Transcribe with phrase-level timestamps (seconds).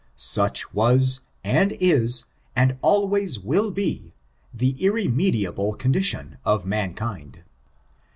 [0.15, 2.23] Such was, and is,
[2.55, 4.15] and always will be,
[4.51, 7.43] the irremediable condition of mankind.